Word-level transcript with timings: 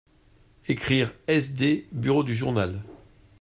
Ecrire 0.67 1.13
SD 1.29 1.85
bureau 1.91 2.23
du 2.23 2.33
journal. 2.33 2.81